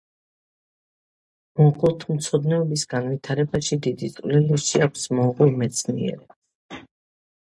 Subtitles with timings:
[1.59, 6.81] მონღოლთმცოდნეობის განვითარებაში დიდი წვლილი შეაქვთ მონღოლ მეცნიერებს.